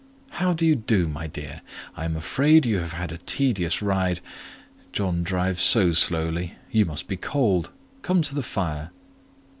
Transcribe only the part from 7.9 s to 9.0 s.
come to the fire."